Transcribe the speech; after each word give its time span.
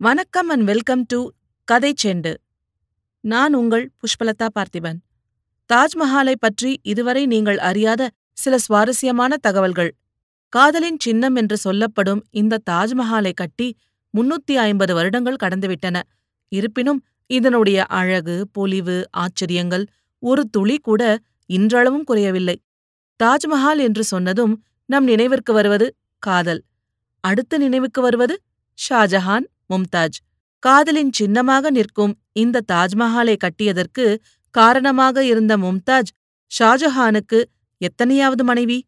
வணக்கம் 0.00 0.48
and 0.48 0.64
welcome 0.64 1.02
to 1.02 1.28
கதை 1.64 1.94
செண்டு. 2.02 2.30
நான் 3.20 3.54
உங்கள் 3.54 3.90
புஷ்பலதா 4.00 4.46
பார்த்திபன். 4.54 4.98
தாஜ்மஹாலை 5.70 6.34
பற்றி 6.38 6.80
இதுவரை 6.82 7.26
நீங்கள் 7.26 7.58
அறியாத 7.58 8.08
சில 8.32 8.58
சுவாரஸ்யமான 8.58 9.36
தகவல்கள். 9.36 9.90
காதலின் 10.48 10.96
சின்னம் 10.98 11.34
என்று 11.34 11.56
சொல்லப்படும் 11.56 12.26
இந்த 12.30 12.60
தாஜ்மஹாலை 12.70 13.32
கட்டி 13.32 13.68
முன்னூத்தி 14.14 14.56
ஐம்பது 14.68 14.94
வருடங்கள் 14.94 15.38
கடந்துவிட்டன. 15.44 16.02
இருப்பினும் 16.48 17.04
இதனுடைய 17.26 17.84
அழகு 17.84 18.48
பொலிவு 18.52 19.04
ஆச்சரியங்கள் 19.10 19.86
ஒரு 20.18 20.44
துளி 20.50 20.78
கூட 20.78 21.18
இன்றளவும் 21.46 22.04
குறையவில்லை. 22.04 22.62
தாஜ்மஹால் 23.20 23.78
என்று 23.78 24.04
சொன்னதும் 24.04 24.64
நம் 24.86 25.04
நினைவிற்கு 25.04 25.52
வருவது 25.52 25.96
காதல். 26.18 26.64
அடுத்து 27.20 27.58
நினைவுக்கு 27.58 28.02
வருவது 28.02 28.42
ஷாஜஹான். 28.78 29.48
மும்தாஜ் 29.70 30.18
காதலின் 30.62 31.12
சின்னமாக 31.12 31.70
நிற்கும் 31.70 32.14
இந்த 32.32 32.60
தாஜ்மஹாலை 32.72 33.36
கட்டியதற்கு 33.36 34.04
காரணமாக 34.54 35.24
இருந்த 35.24 35.56
மும்தாஜ் 35.56 36.10
ஷாஜஹானுக்கு 36.50 37.38
எத்தனையாவது 37.80 38.42
மனைவி? 38.42 38.78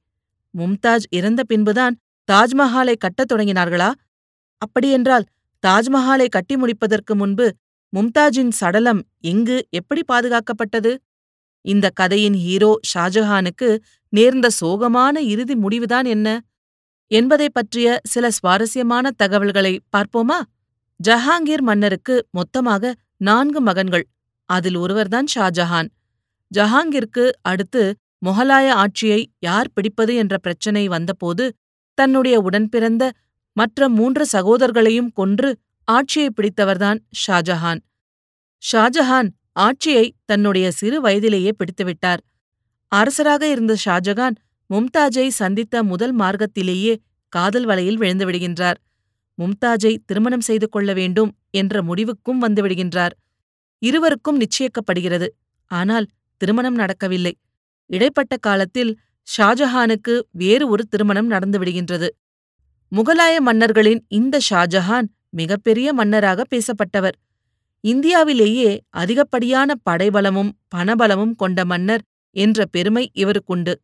மும்தாஜ் 0.55 1.07
இறந்த 1.11 1.45
பின்புதான் 1.45 1.95
தாஜ்மஹாலை 2.29 2.95
கட்டத் 2.97 3.33
தொடங்கினார்களா? 3.33 3.91
அப்படியென்றால் 4.59 5.25
தாஜ்மஹாலை 5.67 6.29
கட்டி 6.29 6.57
முடிப்பதற்கு 6.57 7.17
முன்பு 7.17 7.47
மும்தாஜின் 7.93 8.51
சடலம் 8.51 9.01
எங்கு 9.21 9.67
எப்படி 9.71 10.03
பாதுகாக்கப்பட்டது? 10.12 10.93
இந்த 11.65 11.91
கதையின் 11.91 12.35
ஹீரோ 12.35 12.81
ஷாஜஹானுக்கு 12.91 13.69
நேர்ந்த 14.12 14.49
சோகமான 14.61 15.17
இறுதி 15.33 15.55
முடிவுதான் 15.55 16.05
என்ன? 16.05 16.29
என்பதைப் 17.11 17.55
பற்றிய 17.55 18.01
சில 18.03 18.31
சுவாரஸ்யமான 18.31 19.11
தகவல்களை 19.17 19.81
பார்ப்போமா? 19.97 20.39
ஜஹாங்கீர் 21.01 21.65
மன்னருக்கு 21.69 22.17
மொத்தமாக 22.31 22.95
நான்கு 23.21 23.61
மகன்கள். 23.61 24.05
அதில் 24.48 24.77
ஒருவர்தான் 24.77 25.29
ஷாஜஹான். 25.34 25.89
ஜஹாங்கிற்கு 26.51 27.25
அடுத்து 27.43 27.83
மொகலாய 28.27 28.67
ஆட்சியை 28.83 29.21
யார் 29.39 29.71
பிடிப்பது 29.75 30.12
என்ற 30.15 30.34
பிரச்சினை 30.39 30.84
வந்தபோது 30.89 31.45
தன்னுடைய 31.99 32.37
உடன்பிறந்த 32.41 33.05
மற்ற 33.57 33.89
மூன்று 33.89 34.25
சகோதரர்களையும் 34.33 35.11
கொன்று 35.12 35.49
ஆட்சியை 35.89 36.29
பிடித்தவர்தான் 36.37 36.99
ஷாஜஹான். 37.23 37.81
ஷாஜஹான் 38.62 39.29
ஆட்சியை 39.67 40.06
தன்னுடைய 40.25 40.67
சிறு 40.71 40.99
வயதிலேயே 41.01 41.51
பிடித்துவிட்டார். 41.59 42.21
அரசராக 42.93 43.43
இருந்த 43.49 43.73
ஷாஜகான் 43.84 44.37
மும்தாஜை 44.71 45.27
சந்தித்த 45.41 45.83
முதல் 45.83 46.15
மார்க்கத்திலேயே 46.17 46.95
காதல் 47.33 47.67
வலையில் 47.67 48.01
விழுந்துவிடுகின்றார் 48.01 48.79
மும்தாஜை 49.38 49.92
திருமணம் 50.06 50.41
செய்து 50.41 50.66
கொள்ள 50.69 50.92
வேண்டும் 50.92 51.30
என்ற 51.50 51.83
முடிவுக்கும் 51.83 52.42
வந்துவிடுகின்றார். 52.42 53.14
இருவருக்கும் 53.83 54.41
நிச்சயிக்கப்படுகிறது. 54.41 55.28
ஆனால் 55.70 56.06
திருமணம் 56.41 56.75
நடக்கவில்லை. 56.75 57.34
இடைப்பட்ட 57.91 58.34
காலத்தில் 58.36 58.92
ஷாஜஹானுக்கு 59.28 60.14
வேறு 60.33 60.64
ஒரு 60.69 60.84
திருமணம் 60.86 61.30
நடந்துவிடுகின்றது 61.30 62.08
முகலாய 62.92 63.34
மன்னர்களின் 63.41 64.00
இந்த 64.08 64.36
ஷாஜஹான் 64.50 65.06
மிகப்பெரிய 65.30 65.88
மன்னராக 65.92 66.44
பேசப்பட்டவர். 66.50 67.16
இந்தியாவிலேயே 67.84 68.70
அதிகப்படியான 68.91 69.75
படைபலமும் 69.91 70.50
பணபலமும் 70.77 71.34
கொண்ட 71.36 71.64
மன்னர் 71.64 72.03
என்ற 72.36 72.66
பெருமை 72.66 73.05
இவருக்குண்டு. 73.14 73.75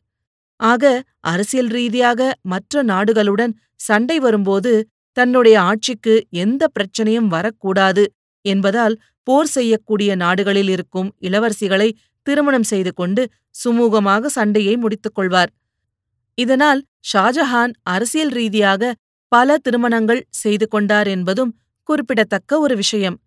ஆக 0.59 0.83
அரசியல் 1.19 1.67
ரீதியாக 1.67 2.21
மற்ற 2.41 2.83
நாடுகளுடன் 2.83 3.53
சண்டை 3.79 4.17
வரும்போது 4.19 4.71
தன்னுடைய 5.17 5.61
ஆட்சிக்கு 5.61 6.13
எந்த 6.43 6.63
பிரச்சனையும் 6.75 7.27
வரக்கூடாது 7.27 8.03
என்பதால் 8.45 8.95
போர் 9.27 9.47
செய்யக்கூடிய 9.47 10.15
நாடுகளில் 10.15 10.69
இருக்கும் 10.69 11.09
இளவரசிகளை 11.19 11.89
திருமணம் 12.27 12.63
செய்து 12.63 12.91
கொண்டு 12.93 13.21
சுமூகமாக 13.63 14.25
சண்டையை 14.25 14.77
முடித்துக் 14.77 15.15
கொள்வார். 15.15 15.51
இதனால் 16.37 16.81
ஷாஜஹான் 17.11 17.73
அரசியல் 17.83 18.29
ரீதியாக 18.29 18.91
பல 19.31 19.57
திருமணங்கள் 19.57 20.21
செய்து 20.29 20.67
கொண்டார் 20.67 21.07
என்பதும் 21.07 21.51
குறிப்பிடத்தக்க 21.89 22.59
ஒரு 22.59 22.75
விஷயம். 22.75 23.17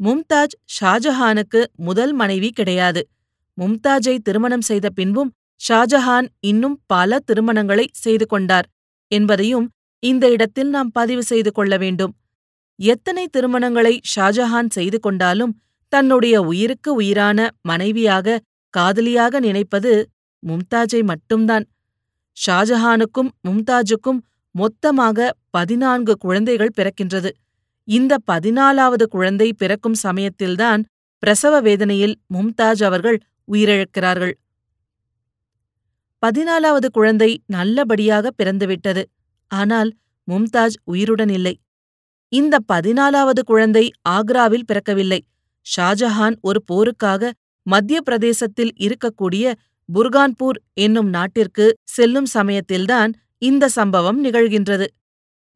மும்தாஜ் 0.00 0.54
ஷாஜஹானுக்கு 0.76 1.60
முதல் 1.76 2.12
மனைவி 2.12 2.50
கிடையாது. 2.50 3.02
மும்தாஜை 3.58 4.18
திருமணம் 4.18 4.60
செய்த 4.60 4.86
பின்பும் 4.90 5.30
ஷாஜஹான் 5.60 6.28
இன்னும் 6.40 6.76
பல 6.86 7.18
திருமணங்களை 7.28 7.86
செய்து 8.04 8.26
கொண்டார் 8.26 8.66
என்பதையும் 9.10 9.66
இந்த 10.02 10.30
இடத்தில் 10.30 10.68
நாம் 10.68 10.90
பதிவு 10.90 11.22
செய்து 11.22 11.52
கொள்ள 11.52 11.76
வேண்டும். 11.76 12.12
எத்தனை 12.78 13.28
திருமணங்களை 13.36 14.00
ஷாஜஹான் 14.12 14.70
செய்து 14.70 15.00
கொண்டாலும் 15.00 15.60
தன்னுடைய 15.88 16.42
உயிருக்கு 16.42 16.94
உயிரான 16.94 17.48
மனைவியாக 17.62 18.40
காதலியாக 18.70 19.40
நினைப்பது 19.40 20.10
மும்தாஜை 20.46 21.02
மட்டும்தான். 21.02 21.64
ஷாஜஹானுக்கும் 22.46 23.30
மும்தாஜுக்கும் 23.48 24.20
மொத்தமாக 24.50 25.34
பதினான்கு 25.50 26.16
குழந்தைகள் 26.16 26.76
பிறக்கின்றது. 26.76 27.30
இந்த 27.84 28.16
பதினாலாவது 28.32 29.02
குழந்தை 29.02 29.52
பிறக்கும் 29.52 29.94
சமயத்தில்தான் 29.94 30.84
பிரசவ 31.18 31.60
வேதனையில் 31.60 32.14
மும்தாஜ் 32.34 32.82
அவர்கள் 32.84 33.18
உயிரிழக்கிறார்கள். 33.52 34.34
பதினாலாவது 36.26 36.88
குழந்தை 36.90 37.30
நல்லபடியாக 37.46 38.30
பிறந்துவிட்டது. 38.30 39.02
ஆனால் 39.50 39.90
மும்தாஜ் 40.28 40.76
உயிருடன் 40.84 41.28
இல்லை. 41.28 41.54
இந்த 42.32 42.54
பதினாலாவது 42.72 43.42
குழந்தை 43.44 43.84
ஆக்ராவில் 44.08 44.68
பிறக்கவில்லை. 44.72 45.20
ஷாஜஹான் 45.66 46.36
ஒரு 46.40 46.60
போருக்காக 46.72 47.30
மத்திய 47.66 47.98
பிரதேசத்தில் 48.00 48.72
இருக்கக்கூடிய 48.80 49.44
புர்கான்பூர் 49.88 50.58
என்னும் 50.74 51.08
நாட்டிற்கு 51.08 51.66
செல்லும் 51.84 52.26
சமயத்தில்தான் 52.26 53.12
இந்த 53.42 53.64
சம்பவம் 53.68 54.18
நிகழ்கின்றது. 54.24 54.86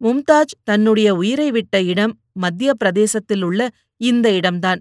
மும்தாஜ் 0.01 0.55
தன்னுடைய 0.65 1.09
உயிரை 1.15 1.49
விட்ட 1.51 1.83
இடம் 1.83 2.15
மத்திய 2.33 2.71
பிரதேசத்தில் 2.75 3.43
உள்ள 3.43 3.61
இந்த 4.01 4.27
இடம்தான். 4.33 4.81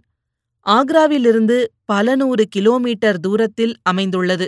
ஆக்ராவிலிருந்து 0.65 1.57
பல 1.85 2.15
நூறு 2.15 2.43
கிலோமீட்டர் 2.47 3.19
தூரத்தில் 3.19 3.73
அமைந்துள்ளது. 3.81 4.47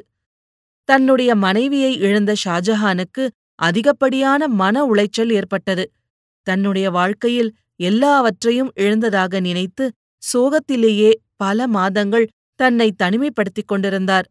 தன்னுடைய 0.89 1.31
மனைவியை 1.35 1.91
இழந்த 1.97 2.31
ஷாஜஹானுக்கு 2.45 3.23
அதிகப்படியான 3.59 4.47
மன 4.47 4.85
உளைச்சல் 4.85 5.31
ஏற்பட்டது. 5.31 5.85
தன்னுடைய 6.47 6.91
வாழ்க்கையில் 6.91 7.51
எல்லாவற்றையும் 7.75 8.71
இழந்ததாக 8.75 9.39
நினைத்து 9.39 9.85
சோகத்திலேயே 10.23 11.11
பல 11.35 11.67
மாதங்கள் 11.67 12.27
தன்னை 12.59 12.87
தனிமைப்படுத்திக் 13.03 13.65
கொண்டிருந்தார். 13.65 14.27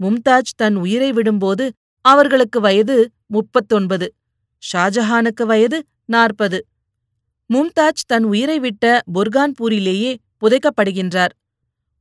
மும்தாஜ் 0.00 0.54
தன் 0.56 0.76
உயிரை 0.76 1.12
விடும்போது 1.12 1.70
அவர்களுக்கு 2.04 2.60
வயது 2.60 2.96
முப்பத்தொன்பது 3.26 4.06
ஷாஜஹானுக்கு 4.62 5.44
வயது 5.46 5.78
நாற்பது. 6.04 6.58
மும்தாஜ் 7.50 8.04
தன் 8.06 8.24
உயிரை 8.24 8.58
விட்ட 8.58 9.00
புர்கான்பூரிலேயே 9.14 10.16
புதைக்கப்படுகின்றார். 10.40 11.34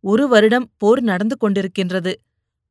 ஒரு 0.04 0.28
வருடம் 0.28 0.72
போர் 0.78 1.02
நடந்து 1.02 1.36
கொண்டிருக்கின்றது. 1.38 2.14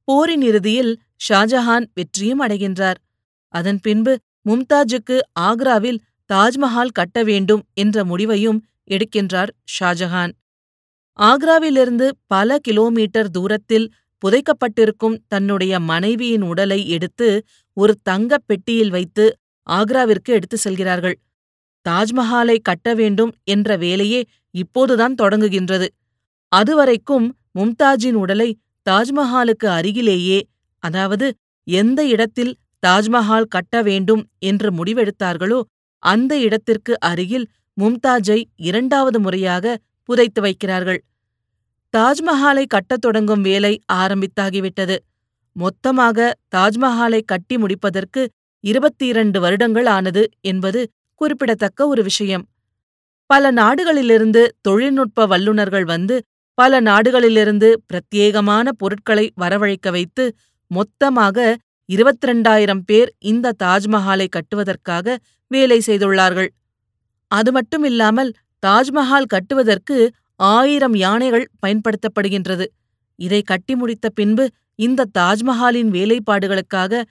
போரின் 0.05 0.43
இறுதியில் 0.43 0.93
ஷாஜஹான் 1.29 1.87
வெற்றியும் 1.95 2.41
அடைகின்றார். 2.41 3.01
அதன் 3.53 3.81
பின்பு 3.81 4.13
மும்தாஜுக்கு 4.49 5.17
ஆக்ராவில் 5.41 5.99
தாஜ்மஹால் 6.33 6.93
கட்ட 6.93 7.19
வேண்டும் 7.23 7.63
என்ற 7.75 8.05
முடிவையும் 8.05 8.59
எடுக்கின்றார் 8.91 9.51
ஷாஜஹான். 9.75 10.33
ஆக்ராவிலிருந்து 11.19 12.07
பல 12.27 12.59
கிலோமீட்டர் 12.59 13.31
தூரத்தில் 13.31 13.87
புதைக்கப்பட்டிருக்கும் 14.23 15.17
தன்னுடைய 15.29 15.81
மனைவியின் 15.81 16.43
உடலை 16.43 16.81
எடுத்து 16.89 17.29
ஒரு 17.77 17.95
தங்கப் 18.03 18.47
பெட்டியில் 18.47 18.91
வைத்து 18.91 19.25
ஆக்ராவிற்கு 19.67 20.31
எடுத்து 20.31 20.57
செல்கிறார்கள். 20.57 21.17
தாஜ்மஹாலை 21.87 22.57
கட்ட 22.63 22.89
வேண்டும் 22.95 23.33
என்ற 23.45 23.77
வேலையே 23.77 24.21
இப்போதுதான் 24.55 25.15
தொடங்குகின்றது. 25.23 25.89
அதுவரைக்கும் 26.53 27.27
மும்தாஜின் 27.59 28.19
உடலை 28.25 28.49
தாஜ்மஹாலுக்கு 28.87 29.67
அருகிலேயே 29.79 30.39
அதாவது 30.83 31.27
எந்த 31.67 32.01
இடத்தில் 32.07 32.53
தாஜ்மஹால் 32.87 33.49
கட்ட 33.49 33.83
வேண்டும் 33.83 34.23
என்று 34.39 34.69
முடிவெடுத்தார்களோ 34.71 35.63
அந்த 36.03 36.39
இடத்திற்கு 36.39 37.01
அருகில் 37.01 37.47
மும்தாஜை 37.81 38.43
இரண்டாவது 38.57 39.21
முறையாக 39.21 39.79
புதைத்து 40.09 40.41
வைக்கிறார்கள். 40.43 41.01
தாஜ்மஹாலை 41.95 42.65
கட்டத் 42.67 43.01
தொடங்கும் 43.01 43.41
வேலை 43.41 43.81
ஆரம்பித்தாகிவிட்டது. 43.93 44.97
மொத்தமாக 45.57 46.19
தாஜ்மஹாலை 46.57 47.21
கட்டி 47.25 47.59
முடிப்பதற்கு 47.59 48.23
இருபத்தி 48.65 49.07
இரண்டு 49.07 49.41
வருடங்கள் 49.41 49.87
ஆனது 49.87 50.23
என்பது 50.41 50.81
குறிப்பிடத்தக்க 51.21 51.87
ஒரு 51.87 52.03
விஷயம். 52.03 52.45
பல 53.27 53.53
நாடுகளிலிருந்து 53.53 54.43
தொழில்நுட்ப 54.61 55.27
வல்லுநர்கள் 55.27 55.85
வந்து 55.85 56.17
பல 56.59 56.81
நாடுகளிலிருந்து 56.81 57.69
பிரத்யேகமான 57.89 58.69
பொருட்களை 58.79 59.33
வரவழைக்க 59.41 59.91
வைத்து 59.91 60.25
மொத்தமாக 60.71 61.57
இருபத்திரண்டாயிரம் 61.95 62.83
பேர் 62.89 63.11
இந்த 63.31 63.55
தாஜ்மஹாலை 63.63 64.27
கட்டுவதற்காக 64.37 65.17
வேலை 65.51 65.79
செய்துள்ளார்கள். 65.87 66.51
அது 67.31 67.51
மட்டுமில்லாமல் 67.53 68.31
தாஜ்மஹால் 68.63 69.31
கட்டுவதற்கு 69.35 69.97
ஆயிரம் 70.51 70.97
யானைகள் 71.05 71.47
பயன்படுத்தப்படுகின்றது. 71.63 72.67
இதை 73.19 73.41
கட்டி 73.43 73.75
முடித்த 73.77 74.07
பின்பு 74.19 74.45
இந்த 74.79 75.09
தாஜ்மஹாலின் 75.19 75.91
வேலைப்பாடுகளுக்காக 75.97 77.03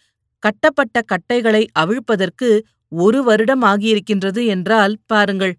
கட்டப்பட்ட 0.43 0.97
கட்டைகளை 1.11 1.63
அவிழ்ப்பதற்கு 1.81 2.49
ஒரு 2.91 3.19
வருடம் 3.23 3.63
ஆகியிருக்கின்றது 3.71 4.41
என்றால் 4.45 4.93
பாருங்கள். 5.11 5.53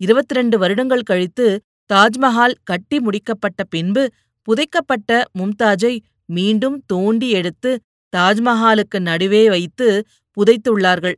இருபத்தி 0.00 0.34
ரெண்டு 0.34 0.56
வருடங்கள் 0.58 1.08
கழித்து 1.10 1.46
தாஜ்மஹால் 1.90 2.54
கட்டி 2.70 2.96
முடிக்கப்பட்ட 2.98 3.60
பின்பு 3.74 4.02
புதைக்கப்பட்ட 4.48 5.20
மும்தாஜை 5.38 5.94
மீண்டும் 6.36 6.76
தோண்டி 6.86 7.28
எடுத்து 7.38 7.70
தாஜ்மஹாலுக்கு 8.16 8.98
நடுவே 9.00 9.48
வைத்து 9.48 10.06
புதைத்துள்ளார்கள். 10.36 11.16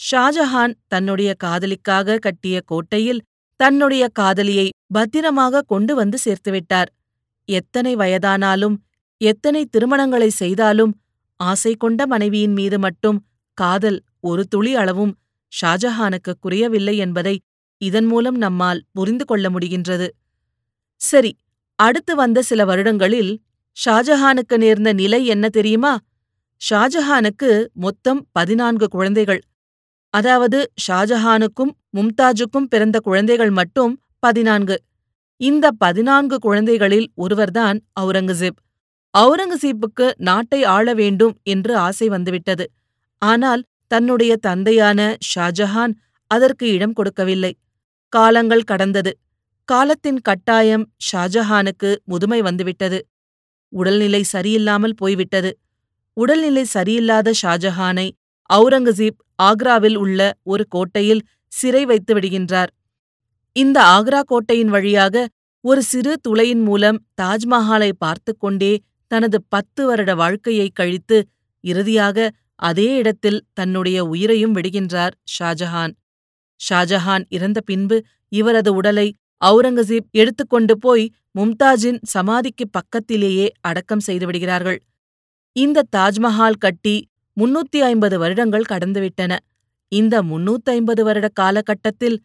ஷாஜஹான் 0.00 0.74
தன்னுடைய 0.88 1.34
காதலிக்காக 1.44 2.18
கட்டிய 2.18 2.60
கோட்டையில் 2.60 3.20
தன்னுடைய 3.56 4.08
காதலியை 4.08 4.68
பத்திரமாக 4.92 5.62
கொண்டு 5.62 5.94
வந்து 5.94 6.18
சேர்த்துவிட்டார் 6.24 6.90
எத்தனை 7.44 7.96
வயதானாலும் 7.96 8.76
எத்தனை 9.20 9.62
திருமணங்களை 9.76 10.28
செய்தாலும் 10.28 10.92
ஆசை 11.36 11.72
கொண்ட 11.74 12.06
மனைவியின் 12.06 12.52
மீது 12.52 12.78
மட்டும் 12.78 13.18
காதல் 13.54 13.98
ஒரு 14.20 14.42
துளி 14.44 14.74
அளவும் 14.74 15.12
ஷாஜஹானுக்கு 15.52 16.32
குறையவில்லை 16.40 16.96
என்பதை 16.96 17.34
இதன் 17.78 18.04
மூலம் 18.04 18.34
நம்மால் 18.34 18.84
புரிந்து 18.92 19.24
கொள்ள 19.24 19.50
முடிகின்றது. 19.50 20.08
சரி 21.00 21.32
அடுத்து 21.78 22.14
வந்த 22.14 22.42
சில 22.42 22.64
வருடங்களில் 22.64 23.32
ஷாஜஹானுக்கு 23.76 24.56
நேர்ந்த 24.56 24.92
நிலை 24.92 25.26
என்ன 25.26 25.48
தெரியுமா? 25.48 25.92
ஷாஜஹானுக்கு 26.60 27.50
மொத்தம் 27.72 28.20
பதினான்கு 28.32 28.86
குழந்தைகள். 28.88 29.40
அதாவது 30.14 30.58
ஷாஜஹானுக்கும் 30.86 31.72
மும்தாஜுக்கும் 31.96 32.68
பிறந்த 32.68 32.96
குழந்தைகள் 32.98 33.50
மட்டும் 33.50 33.92
பதினான்கு. 34.18 34.76
இந்த 35.40 35.66
பதினான்கு 35.78 36.36
குழந்தைகளில் 36.38 37.08
ஒருவர்தான் 37.14 37.78
அவுரங்கசீப் 38.00 38.58
அவுரங்கசீப்புக்கு 39.14 40.06
நாட்டை 40.18 40.64
ஆள 40.64 40.86
வேண்டும் 40.94 41.34
என்று 41.42 41.76
ஆசை 41.76 42.08
வந்துவிட்டது. 42.08 42.64
ஆனால் 43.22 43.62
தன்னுடைய 43.86 44.32
தந்தையான 44.36 45.00
ஷாஜஹான் 45.30 45.94
அதற்கு 46.30 46.66
இடம் 46.68 46.92
கொடுக்கவில்லை. 46.92 47.52
காலங்கள் 48.12 48.60
கடந்தது. 48.62 49.12
காலத்தின் 49.68 50.20
கட்டாயம் 50.20 50.84
ஷாஜஹானுக்கு 51.08 51.90
முதுமை 52.04 52.40
வந்துவிட்டது. 52.42 52.98
உடல்நிலை 53.72 54.22
சரியில்லாமல் 54.32 54.96
போய்விட்டது. 54.96 55.50
உடல்நிலை 56.18 56.64
சரியில்லாத 56.74 57.32
ஷாஜஹானை 57.42 58.06
அவுரங்கசீப் 58.50 59.18
ஆக்ராவில் 59.42 59.96
உள்ள 59.96 60.20
ஒரு 60.42 60.64
கோட்டையில் 60.68 61.22
சிறை 61.52 61.82
வைத்து 61.84 62.12
விடுகின்றார். 62.14 62.70
இந்த 63.56 63.78
ஆக்ரா 63.96 64.20
கோட்டையின் 64.26 64.68
வழியாக 64.68 65.26
ஒரு 65.64 65.82
சிறு 65.82 66.12
துளையின் 66.28 66.62
மூலம் 66.62 66.98
தாஜ்மஹாலை 67.22 67.90
பார்த்து 67.98 68.32
கொண்டே 68.36 68.72
தனது 69.10 69.38
பத்து 69.48 69.82
வருட 69.86 70.10
வாழ்க்கையை 70.14 70.68
கழித்து 70.70 71.18
இறுதியாக 71.64 72.28
அதே 72.60 72.88
இடத்தில் 72.94 73.40
தன்னுடைய 73.52 73.98
உயிரையும் 74.04 74.54
விடுகின்றார் 74.56 75.14
ஷாஜஹான். 75.38 75.92
ஷாஜஹான் 76.60 77.24
இறந்த 77.28 77.58
பின்பு 77.60 77.96
இவரது 78.32 78.70
உடலை 78.74 79.08
அவுரங்கசீப் 79.44 80.08
எடுத்துக்கொண்டு 80.10 80.74
போய் 80.78 81.04
மும்தாஜின் 81.38 81.98
சமாதிக்கு 82.14 82.64
பக்கத்திலேயே 82.70 83.46
அடக்கம் 83.60 84.06
செய்துவிடுகிறார்கள் 84.06 84.78
இந்த 85.56 85.84
தாஜ்மஹால் 85.96 86.58
கட்டி 86.58 86.96
முன்னூத்தி 87.36 87.78
ஐம்பது 87.80 88.16
வருடங்கள் 88.18 88.70
கடந்துவிட்டன. 88.72 89.32
இந்த 89.92 90.14
முன்னூத்தைம்பது 90.22 91.02
வருட 91.02 91.26
காலகட்டத்தில் 91.40 92.16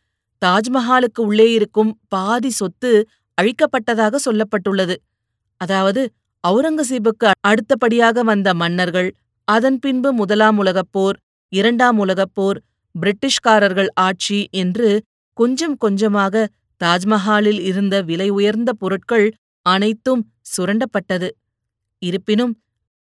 தாஜ்மஹாலுக்கு 0.41 1.21
உள்ளே 1.21 1.47
இருக்கும் 1.51 1.91
பாதி 2.07 2.49
சொத்து 2.49 2.91
அழிக்கப்பட்டதாக 3.37 4.19
சொல்லப்பட்டுள்ளது. 4.25 4.95
அதாவது 5.61 6.01
அவுரங்கசீபுக்கு 6.43 7.29
அடுத்தபடியாக 7.41 8.23
வந்த 8.23 8.49
மன்னர்கள் 8.53 9.09
அதன் 9.47 9.79
பின்பு 9.79 10.09
முதலாம் 10.13 10.57
உலகப் 10.57 10.91
போர் 10.91 11.17
இரண்டாம் 11.51 11.97
உலகப் 11.97 12.33
போர் 12.33 12.59
பிரிட்டிஷ்காரர்கள் 12.95 13.89
ஆட்சி 14.07 14.39
என்று 14.53 14.89
கொஞ்சம் 15.37 15.77
கொஞ்சமாக 15.77 16.45
தாஜ்மஹாலில் 16.81 17.61
இருந்த 17.61 17.95
விலை 18.01 18.27
உயர்ந்த 18.29 18.71
பொருட்கள் 18.73 19.27
அனைத்தும் 19.65 20.21
சுரண்டப்பட்டது. 20.53 21.29
இருப்பினும் 22.01 22.53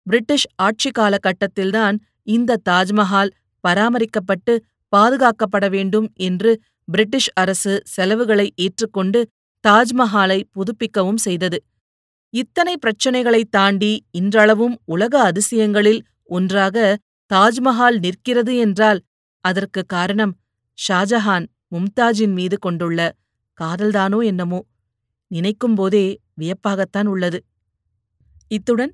பிரிட்டிஷ் 0.07 0.47
ஆட்சி 0.55 0.89
காலகட்டத்தில்தான் 0.99 1.97
இந்த 2.27 2.59
தாஜ்மஹால் 2.69 3.31
பராமரிக்கப்பட்டு 3.63 4.53
பாதுகாக்கப்பட 4.93 5.65
வேண்டும் 5.69 6.07
என்று 6.19 6.51
பிரிட்டிஷ் 6.87 7.31
அரசு 7.33 7.81
செலவுகளை 7.85 8.47
ஏற்றுக்கொண்டு 8.55 9.19
தாஜ்மஹாலை 9.63 10.43
புதுப்பிக்கவும் 10.51 11.17
செய்தது. 11.17 11.57
இத்தனை 12.33 12.77
பிரச்சனைகளைத் 12.77 13.51
தாண்டி 13.51 13.91
இன்றளவும் 14.11 14.75
உலக 14.85 15.31
அதிசயங்களில் 15.31 16.01
ஒன்றாக 16.29 16.77
தாஜ்மஹால் 17.31 17.97
நிற்கிறது 17.99 18.57
என்றால் 18.57 18.99
அதற்கு 19.45 19.81
காரணம் 19.85 20.33
ஷாஜஹான் 20.77 21.45
மும்தாஜின் 21.71 22.33
மீது 22.33 22.59
கொண்டுள்ள 22.59 22.99
காதல்தானோ 23.57 24.25
என்னமோ 24.25 24.59
நினைக்கும்போதே 25.31 26.05
வியப்பாகத்தான் 26.41 27.05
உள்ளது. 27.05 27.39
இத்துடன் 28.51 28.93